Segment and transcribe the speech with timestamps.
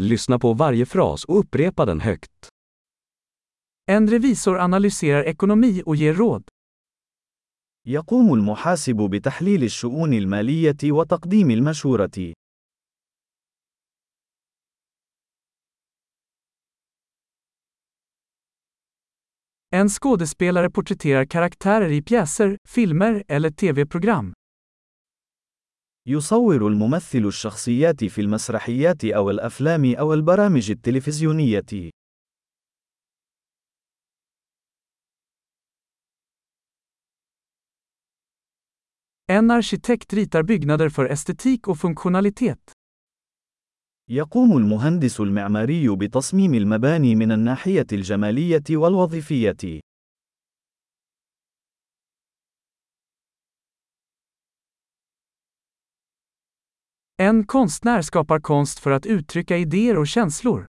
[0.00, 2.48] Lyssna på varje fras och upprepa den högt.
[3.86, 6.48] En revisor analyserar ekonomi och ger råd.
[7.88, 12.34] يقوم المحاسب بتحليل الشؤون المالية وتقديم المشورة.
[19.70, 24.32] En skådespelare porträtterar karaktärer i pjäser, filmer eller tv-program.
[26.08, 31.90] يصور الممثل الشخصيات في المسرحيات أو الأفلام أو البرامج التلفزيونية.
[39.28, 42.72] En arkitekt ritar byggnader för estetik och funktionalitet.
[44.10, 49.80] يقوم المهندس المعماري بتصميم المباني من الناحية الجمالية والوظيفية.
[57.28, 60.66] En konstnär skapar konst för att uttrycka idéer och känslor.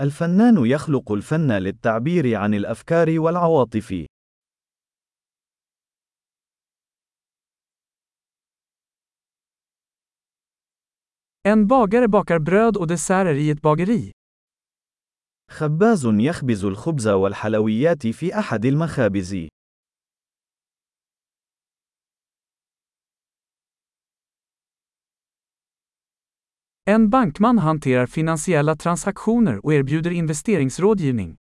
[0.00, 4.06] الفنان يخلق الفن للتعبير عن الأفكار والعواطف.
[11.42, 14.12] En bagare bakar bröd och desserter i ett bageri.
[15.50, 19.48] خباز يخبز الخبز والحلويات في أحد المخابز.
[26.92, 31.36] En bankman hanterar finansiella transaktioner och erbjuder investeringsrådgivning.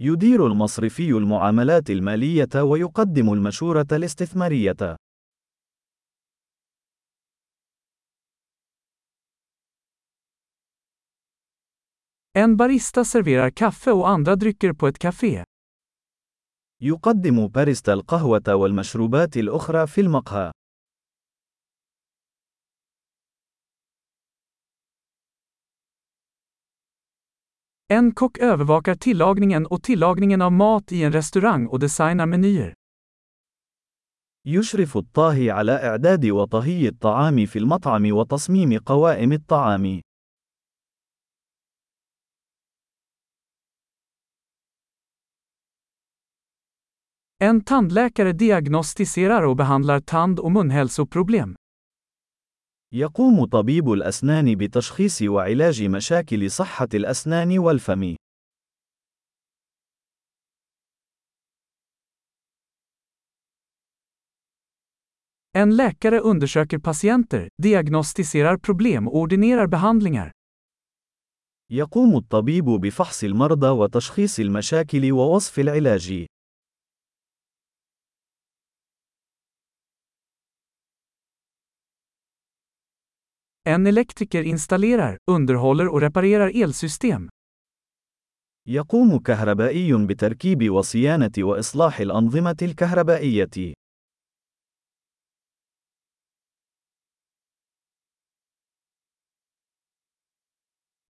[0.00, 4.96] يدير المصرفي المعاملات المالية ويقدم المشورة الاستثمارية.
[12.38, 15.44] En barista serverar kaffe och andra drycker på ett café.
[16.80, 20.52] يقدم باريستا القهوة والمشروبات الأخرى في المقهى.
[27.87, 32.73] En kock övervakar tillagningen och tillagningen av mat i en restaurang och designar menyer.
[34.45, 40.01] يشرف الطاهي على إعداد وطهي الطعام في المطعم وتصميم قوائم الطعام.
[47.43, 51.55] En tandläkare diagnostiserar och behandlar tand- och munhälsoproblem.
[52.92, 58.16] يقوم طبيب الأسنان بتشخيص وعلاج مشاكل صحة الأسنان والفم.
[65.52, 70.30] En läkare undersöker patienter, diagnostiserar problem och ordinerar behandlingar.
[71.70, 76.26] يقوم الطبيب بفحص المرضى وتشخيص المشاكل ووصف العلاج.
[83.65, 87.29] En elektriker installerar, underhåller och reparerar elsystem.
[88.67, 93.73] يقوم كهربائي بتركيب وصيانة وإصلاح الأنظمة الكهربائية.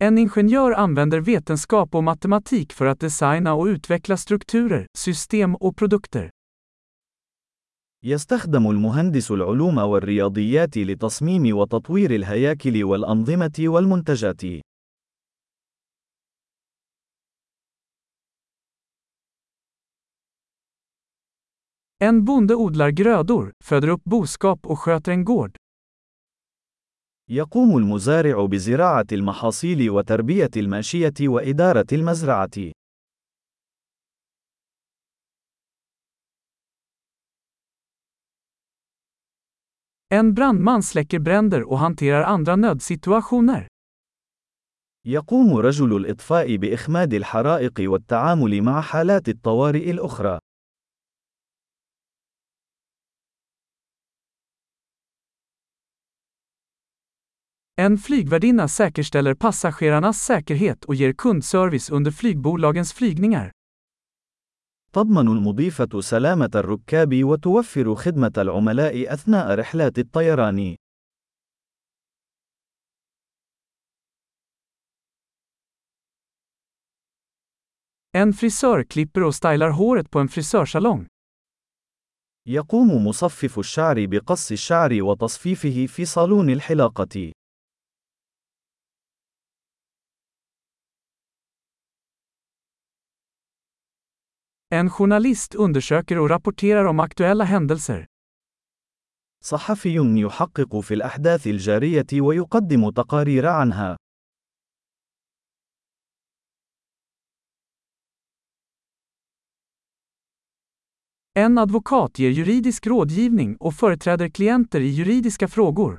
[0.02, 6.30] En ingenjör använder vetenskap och matematik för att designa och utveckla strukturer, system och produkter.
[8.07, 14.41] يستخدم المهندس العلوم والرياضيات لتصميم وتطوير الهياكل والأنظمة والمنتجات.
[21.99, 25.55] En bonde odlar grödor, föder upp boskap och sköter en gård.
[27.29, 32.71] يقوم المزارع بزراعة المحاصيل وتربية الماشية وإدارة المزرعة.
[40.14, 43.66] En brandman släcker bränder och hanterar andra nödsituationer.
[45.04, 50.38] يقوم رجل الإطفاء بإخماد الحرائق والتعامل مع حالات الطوارئ الأخرى.
[57.76, 63.52] En flygvärdinna säkerställer passagerarnas säkerhet och ger kundservice under flygbolagens flygningar.
[64.95, 70.75] تضمن المضيفة سلامة الركاب وتوفر خدمة العملاء أثناء رحلات الطيران.
[78.13, 81.07] En frisör klipper och stylar håret på en frisörsalong.
[82.47, 87.31] يقوم مصفف الشعر بقص الشعر وتصفيفه في صالون الحلاقة.
[94.75, 98.05] En journalist undersöker och rapporterar om aktuella händelser.
[99.43, 103.97] صحفي يحقق في الأحداث الجارية ويقدم تقارير عنها.
[111.33, 115.97] En advokat ger juridisk rådgivning och företräder klienter i juridiska frågor.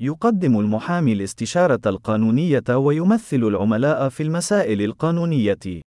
[0.00, 5.89] يقدم المحامي الاستشارة القانونية ويمثل العملاء في المسائل القانونية.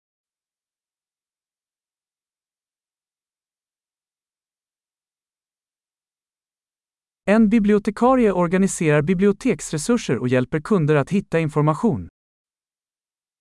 [7.30, 12.08] En bibliotekarie organiserar biblioteksresurser och hjälper kunder att hitta information.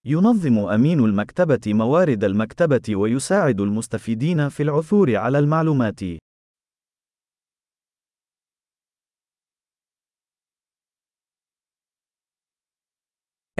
[0.04, 6.02] ينظم أمين المكتبة موارد المكتبة ويساعد المستفيدين في العثور على المعلومات.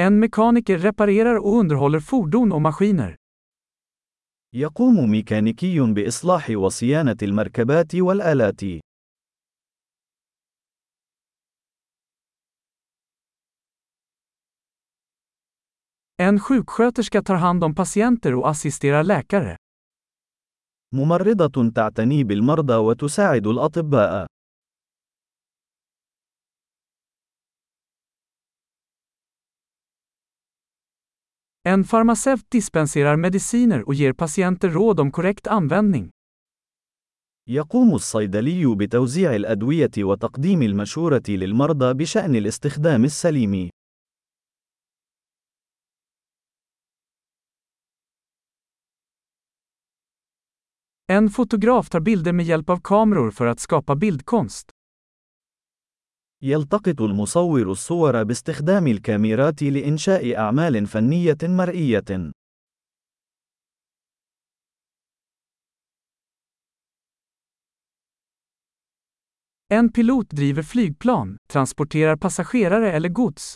[0.01, 3.17] En mekaniker reparerar och underhåller fordon och maskiner.
[4.55, 8.86] يقوم ميكانيكي بإصلاح وصيانة المركبات والآلات.
[16.19, 19.57] En sjuksköterska tar hand om patienter och assisterar läkare.
[20.95, 24.27] ممرضة تعتني بالمرضى وتساعد الأطباء.
[31.69, 36.11] En farmaceut dispenserar mediciner och ger patienter råd om korrekt användning.
[37.49, 43.71] يقوم الصيدلي بتوزيع الأدوية وتقديم المشورة للمرضى بشأن الاستخدام السليم.
[51.16, 54.72] En fotograf tar bilder med hjälp av kameror för att skapa bildkonst.
[56.44, 62.32] يلتقط المصور الصور باستخدام الكاميرات لإنشاء أعمال فنية مرئية.
[69.70, 73.56] En pilot driver flygplan, transporterar passagerare eller gods.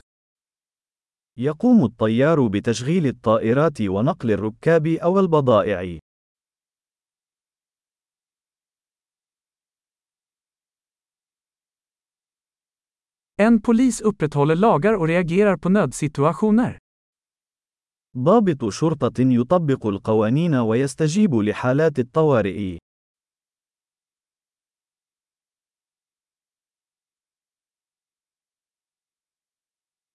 [1.38, 6.00] يقوم الطيار بتشغيل الطائرات ونقل الركاب أو البضائع.
[13.40, 16.78] En polis upprätthåller lagar och reagerar på nödsituationer.
[18.18, 22.78] ضابط شرطة يطبق القوانين ويستجيب لحالات الطوارئ.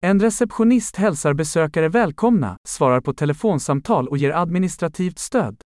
[0.03, 5.61] En receptionist hälsar besökare välkomna, svarar på telefonsamtal och ger administrativt stöd.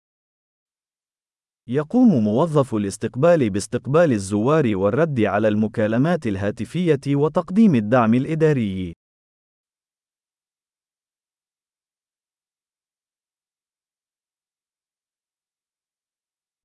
[1.70, 8.94] يقوم موظف الاستقبال باستقبال الزوار والرد على المكالمات الهاتفية وتقديم الدعم الإداري.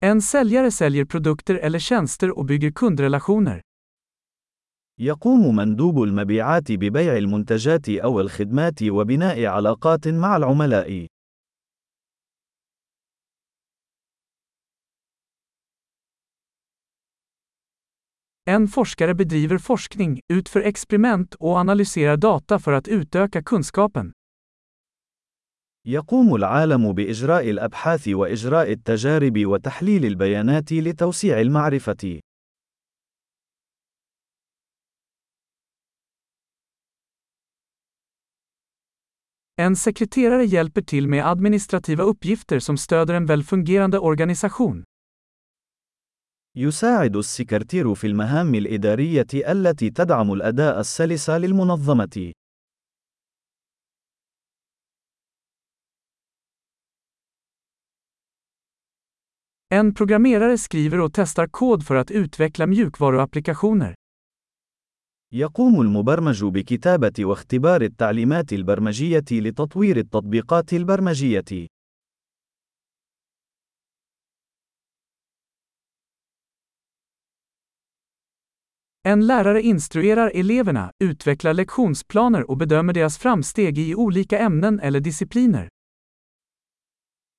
[0.06, 3.62] En säljare säljer produkter eller tjänster och bygger kundrelationer.
[5.00, 11.13] يقوم مندوب المبيعات ببيع المنتجات أو الخدمات وبناء علاقات مع العملاء.
[18.51, 24.13] En forskare bedriver forskning, utför experiment och analyserar data för att utöka kunskapen.
[25.87, 32.21] يقوم العالم بإجراء الأبحاث وإجراء التجارب وتحليل البيانات لتوسيع المعرفة.
[39.61, 44.85] En sekreterare hjälper till med administrativa uppgifter som stöder en välfungerande organisation.
[46.56, 52.34] يساعد السكرتير في المهام الإدارية التي تدعم الأداء السلس للمنظمة.
[59.70, 63.94] En programmerare skriver och testar kod för att utveckla mjukvaruapplikationer.
[65.34, 71.73] يقوم المبرمج بكتابة واختبار التعليمات البرمجية لتطوير التطبيقات البرمجية.
[79.09, 85.69] En lärare instruerar eleverna, utvecklar lektionsplaner och bedömer deras framsteg i olika ämnen eller discipliner.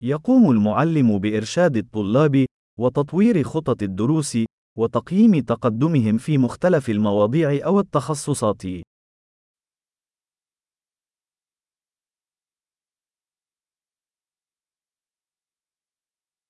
[0.03, 2.45] يقوم المعلم بإرشاد الطلاب
[2.79, 4.37] وتطوير خطط الدروس
[4.77, 8.65] وتقييم تقدمهم في مختلف المواضيع أو التخصصات.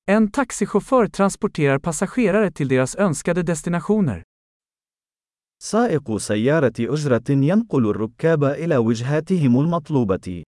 [0.06, 4.24] En taxichaufför transporterar passagerare till deras önskade destinationer.
[5.65, 10.45] سائق سيارة أجرة ينقل الركاب إلى وجهاتهم المطلوبة.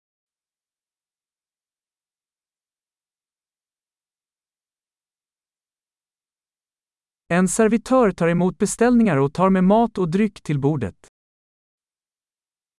[7.29, 11.07] En servitör tar emot beställningar och tar med mat och dryck till bordet.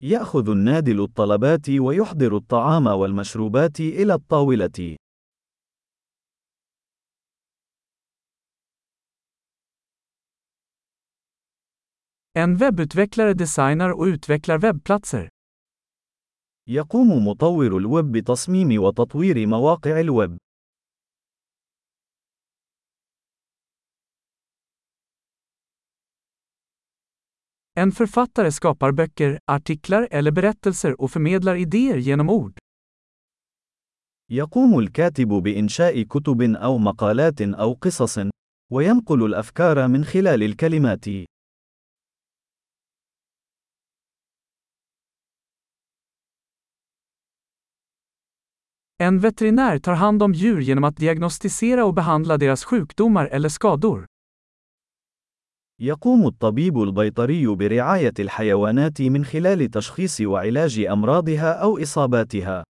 [0.02, 4.96] يأخذ النادل الطلبات ويحضر الطعام والمشروبات إلى الطاولة.
[12.36, 15.28] En webbutvecklare designar och utvecklar webbplatser.
[16.68, 20.38] يقوم مطور الويب بتصميم وتطوير مواقع الويب.
[27.76, 32.58] En författare skapar böcker, artiklar eller berättelser och förmedlar idéer genom ord.
[34.30, 38.18] يقوم الكاتب بإنشاء كتب أو مقالات أو قصص،
[38.72, 41.33] وينقل الأفكار من خلال الكلمات.
[49.06, 54.06] En veterinär tar hand om djur genom att diagnostisera och behandla deras sjukdomar eller skador.
[55.80, 62.64] يقوم الطبيب البيطري برعاية الحيوانات من خلال تشخيص وعلاج أمراضها أو إصاباتها.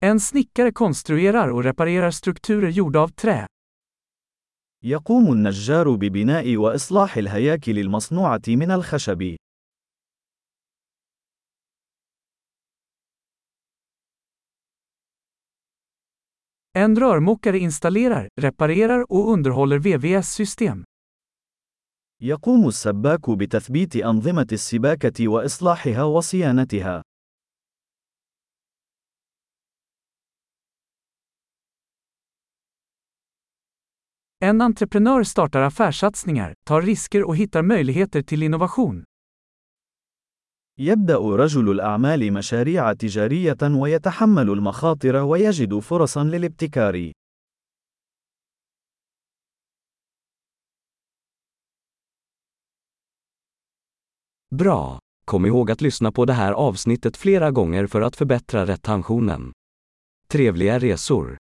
[0.00, 3.46] En snickare konstruerar och reparerar strukturer gjorda av trä.
[4.84, 9.36] يقوم النجار ببناء وإصلاح الهياكل المصنوعة من الخشب.
[16.78, 20.84] En rörmokare installerar, reparerar och underhåller VVS-system.
[22.22, 27.02] يقوم السباك بتثبيت أنظمة السباكة وإصلاحها وصيانتها.
[34.39, 39.03] En entreprenör startar affärssatsningar, tar risker och hittar möjligheter till innovation.
[40.79, 47.11] يبدأ رجل الأعمال مشاريع تجارية ويتحمل المخاطر ويجد فرصا للابتكار.
[54.55, 54.99] Bra!
[55.25, 59.51] Kom ihåg att lyssna på det här avsnittet flera gånger för att förbättra retentionen.
[60.27, 61.37] Trevliga resor!